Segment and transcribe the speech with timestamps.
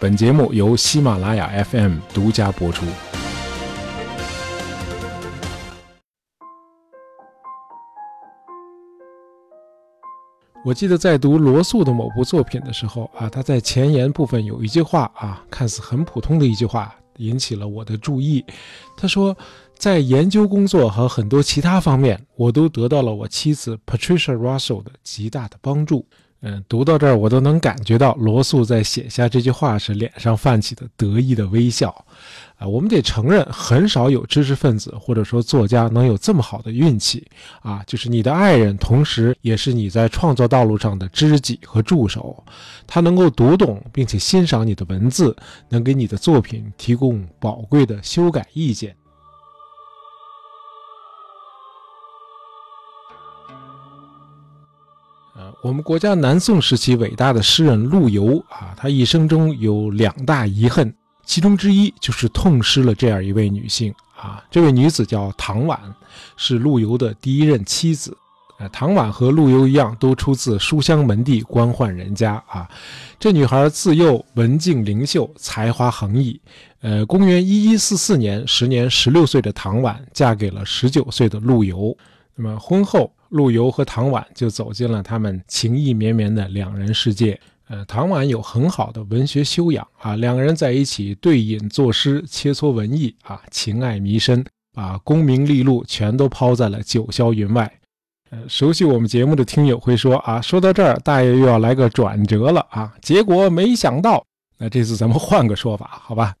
[0.00, 2.84] 本节目由喜马拉雅 FM 独家播出。
[10.64, 18.44] 我记得在读罗素的某部作品的时候啊，他在前言部分有一句话啊，看似很普通的一句话，引起了我的注意。
[18.96, 19.36] 他说，
[19.78, 26.04] 在研究工作和很多其他方面，我都得到了我妻子 Patricia Russell 的极大的帮助。
[26.46, 31.88] 嗯，读到这儿，我都能感觉到罗素在写下这句话时脸上泛起的得意的微笑。
[32.56, 37.26] 啊，我们得承认，很少有知识分子或者说作家能有这么好的运气
[37.62, 37.82] 啊！
[37.86, 42.44] 就是你的爱人，同时也是你在创作道路上的知己和助手，
[42.86, 45.34] 他能够读懂并且欣赏你的文字，
[45.70, 48.94] 能给你的作品提供宝贵的修改意见。
[55.64, 64.44] 我们国家南宋时期伟大的诗人陆游啊，他一生中有两大遗恨，其中之一就是痛失了这样一位女性啊。
[64.50, 65.80] 这位女子叫唐婉，
[66.36, 68.14] 是陆游的第一任妻子。
[68.58, 72.68] 呃，唐婉和陆游一样，都出自书香门第、官宦人家啊。
[73.18, 76.38] 这女孩自幼文静灵秀，才华横溢。
[76.82, 81.96] 呃，公元一一四四年，时年十六岁的唐婉嫁给了十九岁的陆游。
[82.34, 83.10] 那么婚后。
[83.34, 87.38] 陆游和唐婉就走进了他们情意绵绵的两人世界。
[87.66, 97.72] 呃，唐婉有很好的文学修养啊，两个人在一起对饮作诗，切磋文艺啊，情爱弥深，把功名利禄全都抛在了九霄云外。
[98.30, 104.24] 呃，熟悉我们节目的听友会说啊，说到这儿，大爷又要来个转折了啊，结果没想到，
[104.58, 106.34] 那这次咱们换个说法，好吧？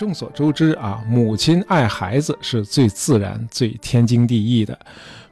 [0.00, 4.78] 众所周知啊，母亲爱孩子是最自然、最天经地义的。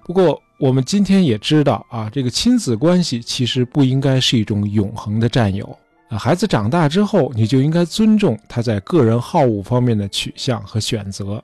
[0.05, 5.65] 不过，我们今天也知道啊，这个亲子关系其实不应该是一种永恒的占有
[6.11, 6.19] 啊。
[6.19, 11.43] 孩子长大之后，你就应该尊重他在个人好恶方面的取向和选择。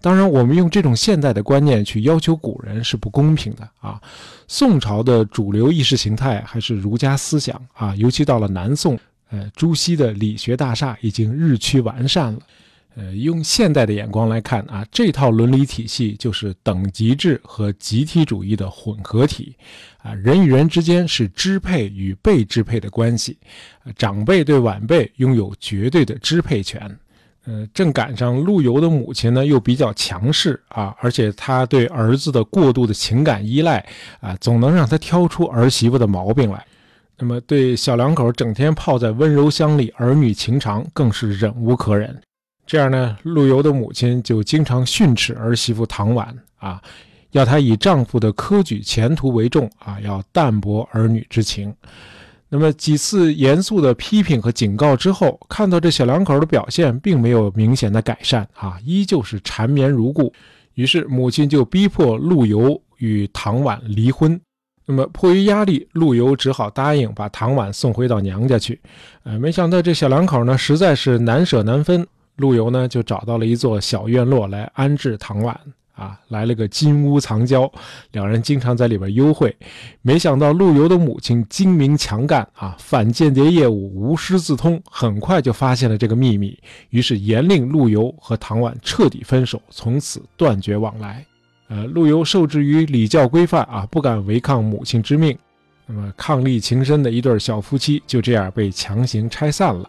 [0.00, 4.00] 当然，我们用这种现代的观念去要求古人是不公平的啊。
[4.48, 8.98] 宋朝的主流意识形态还是儒家思想啊，尤其到了南宋。
[9.30, 12.38] 呃，朱熹的理学大厦已经日趋完善了。
[12.96, 19.54] 呃，用现代的眼光来看啊，这套伦理体系就是等级制和集体主义的混合体。
[20.02, 23.38] 啊，人与人之间是支配与被支配的关系，
[23.96, 26.98] 长辈对晚辈拥有绝对的支配权。
[27.44, 33.86] 呃，正赶上陆游的母亲呢又比较强势啊，而且他对儿子的过度的情感依赖
[34.20, 36.66] 啊，总能让他挑出儿媳妇的毛病来。
[37.20, 42.16] 那么，对小两口整天泡在温柔乡里，儿女情长更是忍无可忍。
[42.64, 46.80] 这样呢，陆游的母亲就经常训斥儿媳妇唐婉啊，
[47.32, 51.74] 要她以丈夫的科举前途为重啊，要淡泊儿女之情。
[52.48, 60.32] 那么几次严肃的批评和警告之后，看到这小两口的表现并没有明显的改善啊，依旧是缠绵如故。
[60.74, 64.40] 于是母亲就逼迫陆游与唐婉离婚。
[64.90, 68.80] 那么，迫于压力，陆游只好答应把唐婉送回到娘家去。
[69.22, 72.06] 呃，没想到这小两口呢，实在是难舍难分。
[72.36, 75.54] 陆游呢，就找到了一座小院落来安置唐婉。
[75.92, 77.70] 啊，来了个金屋藏娇，
[78.12, 79.54] 两人经常在里边幽会。
[80.00, 86.56] 没想到陆游的母亲精明强干啊，反间谍业务无师自通，很快就发现了这个秘密，
[86.90, 91.26] 于是严令陆游和唐婉彻底分手，从此断绝往来。
[91.68, 95.36] 呃，陆游受制于礼教规范啊，不敢违抗母亲之命。
[95.86, 99.88] 那么，伉俪情深的一对小夫妻就这样被强行拆散了。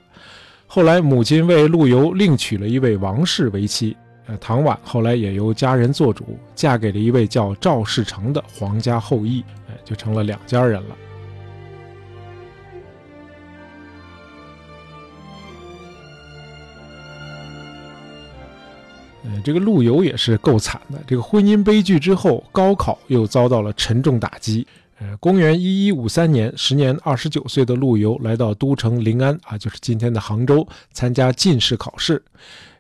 [0.68, 3.96] 后来，母亲为陆游另娶了一位王氏为妻。
[4.28, 10.96] 呃，唐婉后来也由家人做主，嫁给了一位叫赵世成的皇家后裔，哎，就成了两家人了。
[19.44, 21.02] 这个陆游也是够惨的。
[21.06, 24.66] 这个婚姻悲剧之后，高考又遭到了沉重打击。
[25.00, 32.22] 呃，公元一一五三年，时年二十九岁的陆游来到都城临安啊，就是今天的杭州，参加进士考试，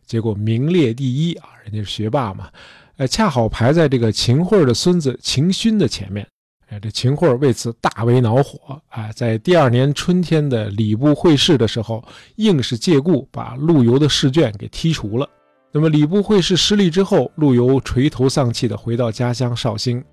[0.05, 2.49] 结果名列第一啊，人家是学霸嘛。
[2.97, 6.27] 呃，恰好排在这个秦桧的孙子秦勋的前面。
[6.67, 12.03] 哎，这秦桧为此大为恼火啊，在第二年春天的礼部会试的时候，
[12.35, 15.27] 硬是借故把陆游的试卷给剔除了。
[15.71, 20.03] 那么礼部会试失利之后，陆游垂头丧气地回到家乡绍兴，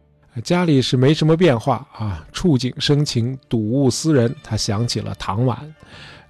[0.44, 2.26] 家里是没什么变化啊。
[2.30, 5.74] 触景生情，睹物思人，他想起了唐婉，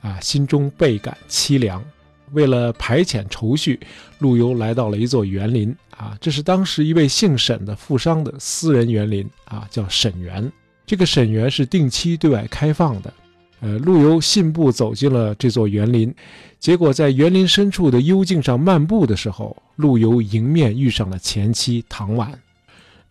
[0.00, 1.84] 啊，心中倍感凄凉。
[2.32, 3.81] 为了排遣愁绪，
[4.19, 10.50] 陆游来到了一座园林啊，这是当时一位姓沈的富商的私人园林啊，叫沈园。
[10.87, 13.12] 这个沈园是定期对外开放的。
[13.61, 16.14] 呃，陆游信步走进了这座园林，
[16.58, 22.31] 结果在园林深处的幽静上漫步的时候，陆游迎面遇上了前妻唐婉。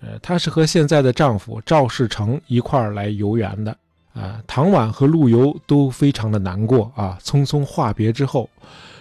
[0.01, 3.75] 呃，她是和现在的丈夫赵世成一块儿来游园的。
[4.13, 7.17] 啊，唐婉和陆游都非常的难过啊。
[7.21, 8.49] 匆匆话别之后，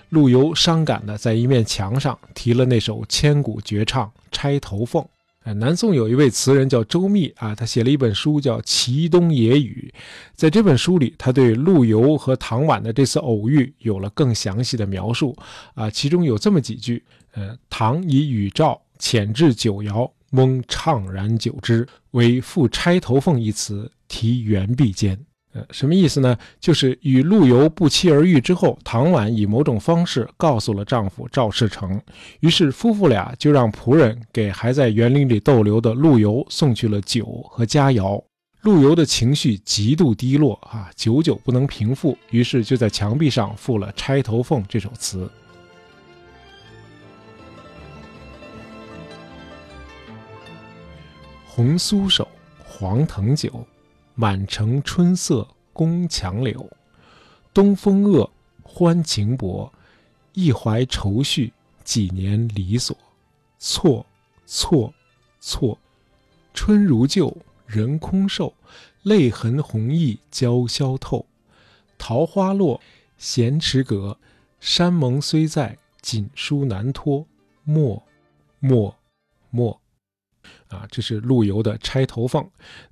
[0.08, 5.02] 陆游伤感的在一面墙上题了那首千古绝唱《钗头凤》。
[5.52, 9.92] 南宋有一位词人叫周密啊，他写了一本书叫《齐东野语》。
[10.34, 15.36] 在这本书里，他对陆游和唐婉的这次偶遇有了更详细的描述
[15.74, 15.90] 啊。
[15.90, 17.02] 其中有这么几句：
[17.34, 23.90] 呃，唐以语照遣至九窑，翁怅然久之，为赋《钗头凤》一词。
[24.06, 25.18] 题原壁间，
[25.54, 26.36] 呃，什么意思呢？
[26.58, 32.00] 就是与陆游不期而遇之后，唐婉以某种方式告诉了丈夫赵世成，
[32.40, 38.20] 于是夫妇俩就让仆人给还在园林里逗留的陆游送去了酒和佳肴。
[38.62, 45.30] 陆游的情绪极度低落啊，久久不能平复，于是就在墙壁上赋了《钗头凤》这首词。
[51.46, 52.26] 红酥手，
[52.64, 53.64] 黄藤酒。
[54.14, 56.70] 满城春色宫墙柳，
[57.52, 58.30] 东风恶，
[58.62, 59.72] 欢情薄，
[60.34, 61.52] 一怀愁绪，
[61.82, 62.96] 几年离索。
[63.58, 64.06] 错
[64.46, 64.94] 错
[65.40, 65.76] 错，
[66.52, 68.54] 春如旧，人空瘦，
[69.02, 71.26] 泪痕红浥鲛绡透。
[71.98, 72.80] 桃花落，
[73.18, 74.16] 闲池阁，
[74.60, 77.26] 山盟虽在，锦书难托。
[77.64, 78.00] 莫
[78.60, 78.94] 莫
[79.50, 79.83] 莫。
[80.74, 82.42] 啊，这是陆游的《钗头凤》。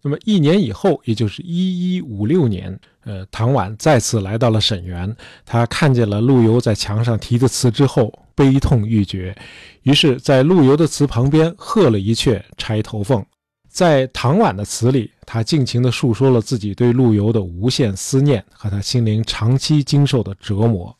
[0.02, 5.14] 那么一年以后，也就是一一五六年，呃，唐婉再次来到了沈园，
[5.44, 9.36] 他看见了陆游在墙上题的词之后，悲痛欲绝，
[9.82, 13.20] 于是，在陆游的词旁边贺了一阙《钗头凤》。
[13.68, 20.94] 在唐婉的词里，他尽情地述说了自己对陆游的无限思念和他心灵长期经受的折磨。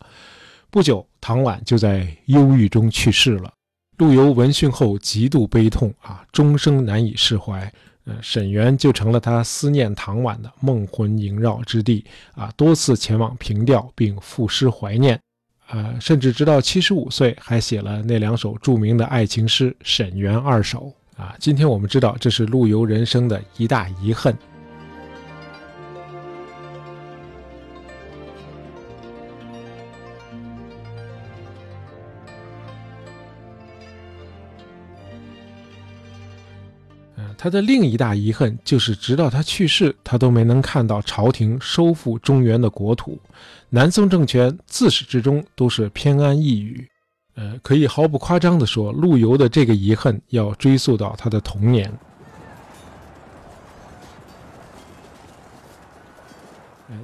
[0.71, 3.53] 不久，唐婉就在忧郁中去世了。
[4.03, 7.73] 陆游闻讯后极度悲痛啊，终生难以释怀。
[8.05, 12.05] 呃，沈园就成了他思念唐婉的梦魂萦绕之地
[12.35, 15.17] 啊，多次前往凭吊并赋诗怀念，
[15.71, 21.37] 呃，甚至直到七十五岁还写了那两首著名的爱情诗《沈园二首》啊。
[21.39, 24.37] 今天我们知道，这是陆游人生的一大遗恨。
[37.43, 43.19] 他的另一大遗恨就是，直到他去世，他都没能看到朝廷收复中原的国土。
[43.69, 46.89] 南宋政权自始至终都是偏安一隅。
[47.35, 51.93] 呃，可以毫不夸张地说，陆游的这个遗恨要追溯到他的童年。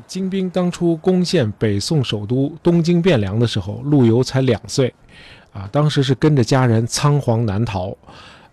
[0.07, 4.95] 金兵当初攻陷北宋首都东京汴梁的时候，陆游才两岁，
[5.53, 7.93] 啊，当时是跟着家人仓皇南逃。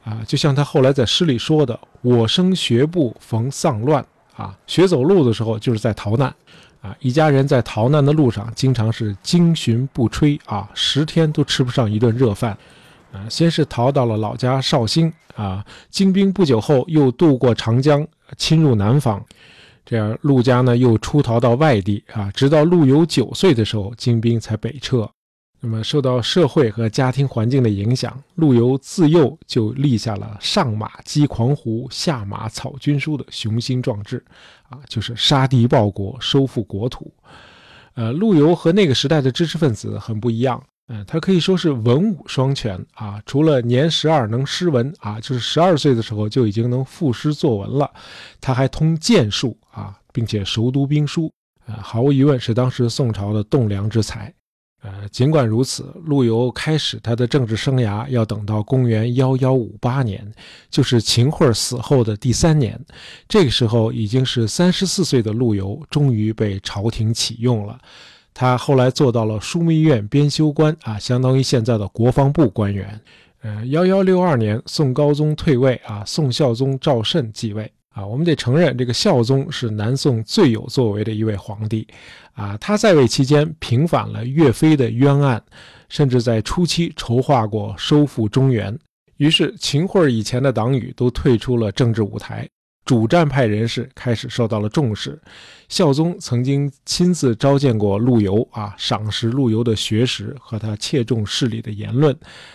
[0.06, 4.06] 啊，就像他后来在诗里说的：“我生学步逢丧乱，
[4.36, 6.32] 啊，学走路的时候就是在逃难，
[6.80, 12.56] 啊，一家人在逃难的路上，经常是经旬不炊，啊，十天都吃不上一顿热饭，
[13.12, 18.08] 啊，先是逃到了老家绍兴，啊，金兵不久后又渡过长江，
[18.38, 19.20] 侵入南方，
[19.84, 25.10] 这样陆家呢又出逃到外地，啊，直到陆游九岁的时候，金兵才北撤。”
[25.66, 34.24] 那么，受到社会和家庭环境的影响，陆游自幼就立下了上马击狂胡，下马草军书的雄心壮志，
[34.70, 37.12] 啊，就是杀敌报国，收复国土。
[37.96, 47.92] 呃，陆游和那个时代的知识分子很不一样，嗯，他可以说是文武双全啊，除了年十二能诗文啊，就是十二岁的时候就已经能赋诗作文了，
[48.40, 51.34] 他还通剑术啊，并且熟读兵书，
[51.66, 54.32] 啊，毫无疑问是当时宋朝的栋梁之才。
[54.86, 60.32] 呃，尽管如此，陆游开始他的政治生涯要等到公元幺幺五八年，
[60.70, 62.80] 就是秦桧死后的第三年。
[63.28, 67.80] 这个时候已经是三十四岁的陆游，终于被朝廷启用了。
[68.32, 73.02] 他后来做到了枢密院编修官啊，相当于现在的国防部官员。
[73.42, 77.72] 呃，幺幺六二年，宋高宗退位啊，宋孝宗赵慎继位。
[77.96, 81.88] 啊，我们得承认，这个孝宗是南宋最有作为的一位皇帝，
[82.34, 85.42] 啊，他在位期间平反了岳飞的冤案，
[85.88, 88.78] 甚至在初期筹划过收复中原。
[89.16, 92.46] 于是秦桧以前的党羽都退出了政治舞台，
[92.84, 95.18] 主战派人士开始受到了重视。
[95.70, 102.14] 孝宗曾经亲自召见过陆游啊，赏识陆游的学识和他切中事理的言论，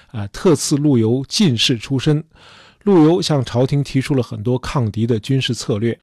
[0.09, 2.23] 啊，特赐陆游进士出身。
[2.85, 5.99] 陆游向朝廷提出了很多抗敌的军事策略。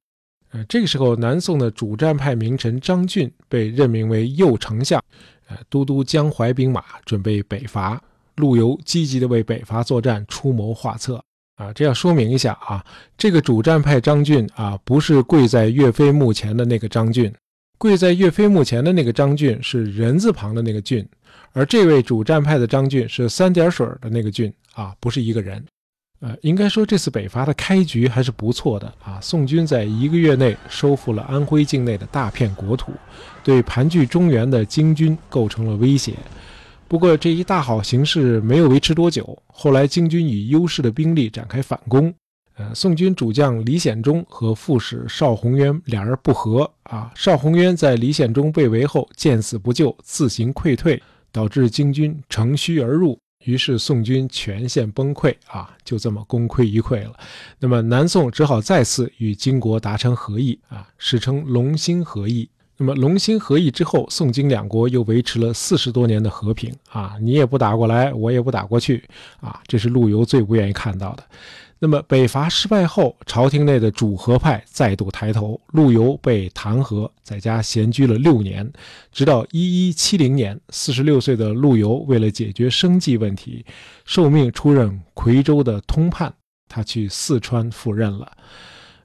[0.52, 5.04] 呃，这个时候，南宋的主战派名臣张俊被任命为右丞相，
[5.48, 8.02] 呃，都督江淮兵马，准备北伐。
[8.36, 11.22] 陆游积极地为北伐作战出谋划策。
[11.56, 12.86] 啊，这要说明一下啊，
[13.18, 17.34] 这个主战派张俊啊，不是跪在岳飞墓前的那个张俊，
[17.80, 21.04] 跪在岳飞墓前的那个张俊是人字旁的那个俊，
[21.54, 25.66] 而这位主战派的张俊是三点水的那个俊啊，不是一个人。
[26.20, 29.20] 呃，应该说这次北伐的开局还是不错的啊。
[29.22, 32.92] 宋军在一个月内收复了安徽境内的大片国土，
[33.44, 36.14] 对盘踞中原的金军构成了威胁。
[36.88, 42.14] 不过这一大好形势没有维持多久，后来金军以优势的兵力展开反攻。
[42.56, 47.12] 呃，宋军主将李显忠和副使邵宏渊两人不和啊。
[47.14, 51.00] 邵宏渊在李显忠被围后见死不救，自行溃退，
[51.32, 53.20] 导致金军乘虚而入。
[53.44, 57.18] 于是宋军全线崩溃啊，就这么功亏一篑了。
[57.60, 62.50] 那么南宋只好再次与金国达成和议啊，史称龙兴和议。
[62.80, 69.04] 那么龙兴和议之后，宋金两国又维持了四十多年的和平啊，你也不打过来，我也不打过去
[69.40, 71.24] 啊，这是陆游最不愿意看到的。
[71.80, 78.68] 那么北伐失败后，朝廷内的主和派再度抬头，陆游被弹劾，在家闲居了六年，
[79.12, 83.64] 直到一一七零年，四十六岁的陆游为了解决生计问题，
[84.06, 86.34] 受命出任夔州的通判，
[86.68, 88.32] 他去四川赴任了。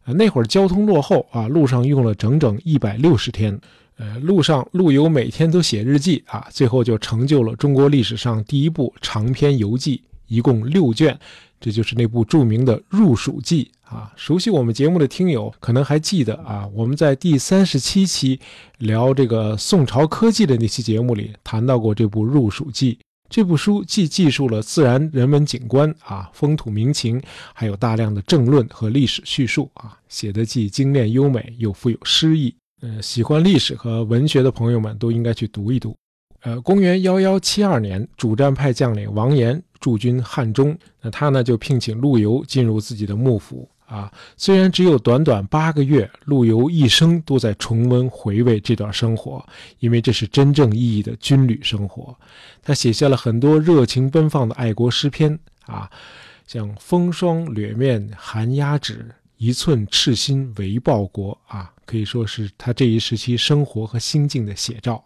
[0.07, 3.61] 那会儿交通落后啊，路上用了整整一百六十天，
[3.99, 11.19] 呃，路上陆游每天都写日记啊，最后就成就了中国历史上第一部长篇游记，一共六卷。
[11.63, 18.41] 这就是那部著名的《入蜀记》啊，熟悉我们节目的听友可能还记得啊，我们在第三十七期
[18.79, 22.95] 聊这个宋朝科技的那期节目里谈到过这部《入蜀记》。
[23.31, 27.23] 这部书既记述了自然人文景观啊、风土民情，
[27.55, 32.53] 还有大量的政论和历史叙述啊，写得既精炼优美又富有诗意。
[32.81, 35.95] 呃，喜欢历史和文学的朋友们都应该去读一读。
[36.43, 39.63] 呃，公元幺幺七二年，主战派将领王延。
[39.81, 44.13] 驻军汉中，那他呢就聘请陆游进入自己的幕府啊。
[44.37, 49.45] 虽然只有短短八个月，陆游一生都在重温回味这段生活，
[49.81, 52.17] 因为这是真正意义的军旅生活。
[52.63, 55.91] 他写下了很多热情奔放的爱国诗篇啊，
[56.47, 65.05] 像“风霜掠面寒鸦纸，一寸赤心为报国”啊，可以说是他这一时期生活和心境的写照。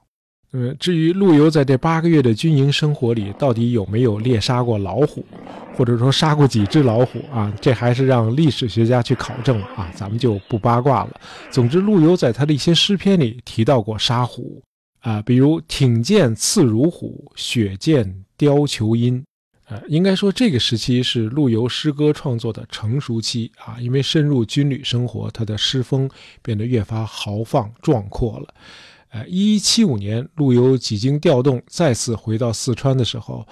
[0.57, 5.23] 呃，至于陆游在这八个月的军营生活里，到底有没有猎杀过老虎，
[5.75, 7.53] 或者说杀过几只老虎啊？
[7.61, 11.21] 这还是让历史学家去考证啊，咱们就不八卦了。
[11.51, 14.63] 总之，陆游在他的一些诗篇里提到过杀虎
[15.01, 19.23] 啊，比如“挺剑刺如虎，血溅貂裘阴”。
[19.69, 26.09] 呃，应该说这个时期是陆游诗歌创作的成熟期啊，因为深入军旅生活，他的诗风
[26.41, 28.55] 变得越发豪放壮阔了。
[29.11, 33.47] 呃，一一七五年，陆游几经调动，再次回到四川的时候，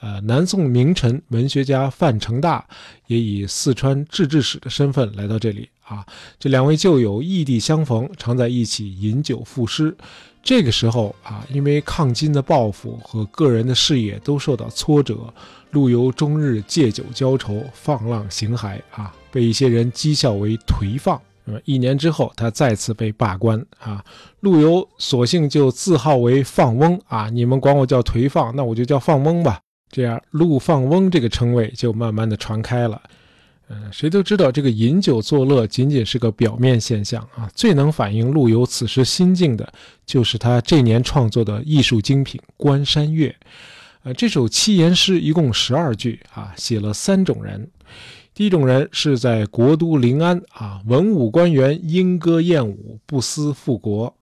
[0.00, 2.66] 呃，南宋名臣文学家范成大
[3.06, 6.04] 也以四川制置使的身份来到这里啊。
[6.38, 9.96] 这两位旧友异地相逢，常在一起饮酒赋诗。
[10.42, 15.32] 这个时候啊，因为抗金的抱负和个人的事业都受到挫折，
[15.70, 21.18] 陆游终日借酒浇愁，放浪形骸啊，被一些人讥笑为颓放。
[21.46, 24.04] 那么一年之后，他再次被罢官啊。
[24.44, 29.58] 陆游索性就自号为放翁啊，你们管我叫颓放，那我就叫放翁吧。
[29.90, 33.00] 这样，陆放翁这个称谓就慢慢的传开了。
[33.70, 39.72] 嗯，谁都知道这个饮酒作乐仅仅是个表面现象啊，最能反映陆游此时心境的，
[40.04, 43.28] 就是他这年创作的艺术精品《关山月》。
[44.02, 47.70] 呃，这首七言诗一共十二句啊，写了三种人。
[48.34, 54.12] 第一种人是在国都临安啊，文武官员莺歌燕舞，不思复国；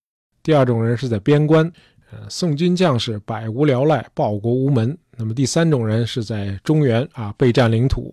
[0.43, 1.71] 第二种人是在边关，
[2.11, 8.13] 呃，宋军将士百无聊赖，报国无门；那么第三种人是在中原啊，备战领土，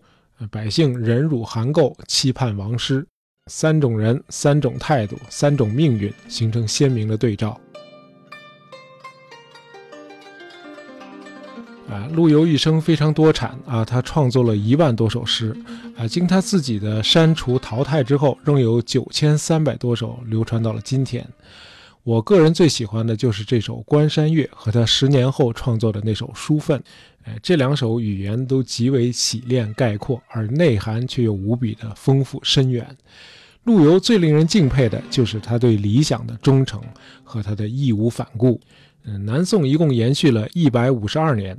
[0.52, 3.06] 百姓忍辱含垢，期盼王师。
[3.48, 7.60] 三种人，三种态度，三种命运，形成鲜明的对照。
[11.90, 15.58] 啊，陆游一生非常多产啊，他创作了一万多首诗，
[15.98, 21.28] 啊，经他自己的删除淘汰之后，仍有九千三百多首流传到了今天。
[22.10, 26.80] 我个人最喜欢的就是这首《关山月》和他十年后创作的那首《书愤》，
[27.24, 32.98] 哎，这两首语言都极为洗练概括，而内涵却又无比的丰富深远。
[33.66, 36.82] 陆游最令人敬佩的就是他对理想的忠诚
[37.24, 38.60] 和他的义无反顾。
[39.04, 41.56] 嗯，南宋一共延续了一百五十二年，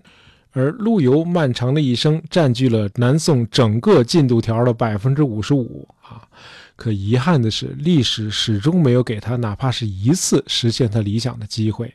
[0.50, 6.29] 而陆游漫长的一生占据了南宋整个进度条的百分之五十五啊。
[6.76, 11.93] 可遗憾的是，历史始终没有给他哪怕是一次实现他理想的机会。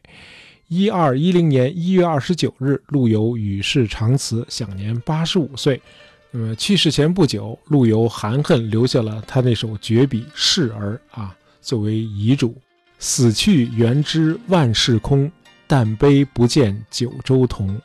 [0.68, 5.82] 一二一零年一月二十九日，陆游与世长辞，享年八十五岁。
[6.32, 12.56] 那么去世前不久，陆游含恨留下了他那首绝笔《示儿》啊，作为遗嘱
[13.00, 15.32] ：“死去元知万事空，
[15.66, 17.80] 但悲不见九州同。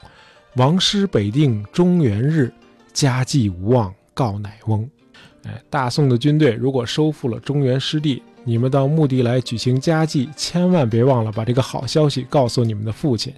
[0.56, 2.52] 王师北定中原日，
[2.92, 4.88] 家祭无忘告乃翁。”
[5.44, 13.32] 哎，大宋的军队如果收复了中原失地，你们到墓地来举行家祭，千万别忘了把这个好消息告诉你们的父亲。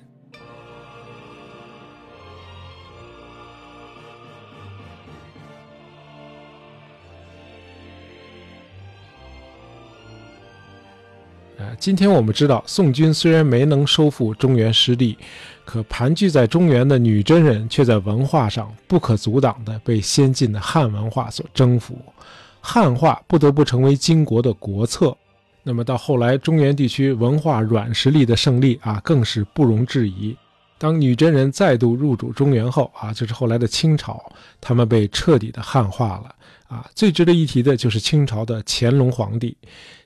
[11.83, 15.19] 今天我们知道，宋军虽然没能收复中原失地，
[15.65, 21.99] 可盘踞在中原的女真人却在文化上不可阻挡地被先进的汉文化所征服。
[22.61, 25.17] 汉化不得不成为金国的国策，
[25.65, 30.37] 那么到后来中原地区文化软实力的胜利啊，更是不容置疑。
[30.83, 34.21] 当女真人再度入主中原后啊，就是后来的清朝，
[34.61, 36.35] 他们被彻底的汉化了
[36.67, 36.85] 啊。
[36.93, 39.57] 最值得一提的就是清朝的乾隆皇帝，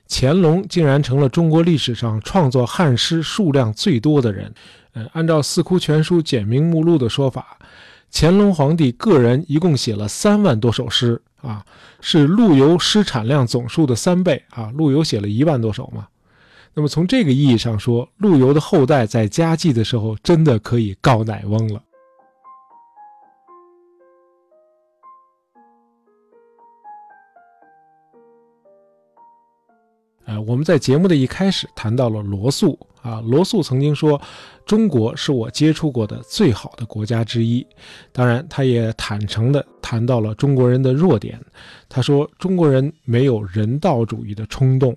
[0.07, 4.53] 乾隆竟然成了中国历史上创作汉诗数量最多的人。
[4.93, 7.57] 嗯，按照《四库全书简明目录》的说法，
[8.13, 11.19] 乾隆皇帝个人一共写了三万多首诗。
[11.41, 11.65] 啊，
[12.01, 14.71] 是陆游诗产量总数的三倍啊！
[14.75, 16.07] 陆游写了一万多首嘛。
[16.77, 21.81] 那么从这个意义上说，陆游的后代在家祭的时候，真的可以告乃翁了。
[30.25, 34.21] 呃，我们在节目的一开始谈到了罗素啊，罗素曾经说，
[34.63, 37.65] 中国是我接触过的最好的国家之一。
[38.11, 41.43] 当然，他也坦诚地谈到了中国人的弱点。
[41.89, 44.95] 他说，中国人没有人道主义的冲动。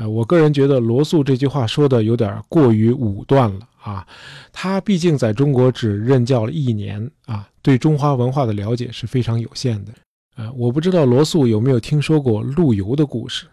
[0.00, 4.06] 呃，我个人觉得罗素这句话说的有点过于武断了啊。
[4.50, 9.92] 他毕竟在中国只任教了一年啊，对中华文化的了解是非常有限的。
[10.36, 13.44] 呃，我不知道罗素有没有听说过陆游的故事。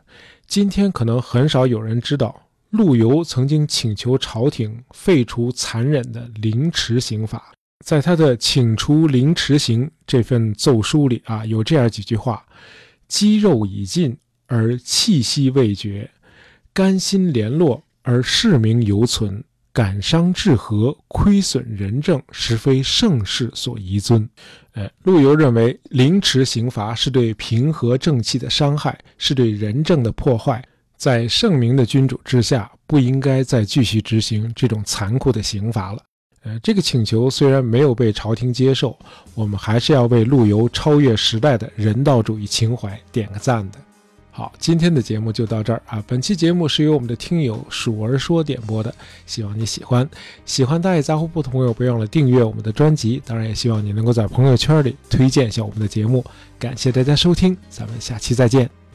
[0.45, 2.33] 今天可能很少有人知道，
[2.69, 7.51] 陆游曾经请求朝廷废除残忍的凌迟刑法。
[7.86, 12.45] 在他的《请除凌迟刑》这份奏书里啊，有这样几句话
[13.10, 16.10] ：“肌肉已尽而气息未绝，
[16.77, 24.27] 甘心联络而士名犹存。”感伤治和，亏损仁政，实非盛世所宜尊。
[24.73, 30.63] 呃，陆游认为凌迟刑罚是对平和正气的伤害，是对仁政的破坏。
[30.95, 36.01] 在圣明的君主之下，不应该再继续执行这种残酷的刑罚了。
[36.41, 38.97] 呃，这个请求虽然没有被朝廷接受，
[39.35, 43.77] 我们还是要为陆游超越时代的人道主义情怀点个赞的。
[44.38, 46.04] 好，今天的节目就到这儿啊！
[46.06, 48.93] 本期节目是由我们的听友鼠儿说点播的，
[49.26, 50.08] 希望你喜欢。
[50.45, 53.19] 喜欢大爷杂货铺的朋友，别忘了订阅我们的专辑。
[53.26, 56.23] 当然，也希望你能够在朋友圈里推荐一下我们的节目。
[56.60, 58.87] 感谢大家收听，咱们下期再见。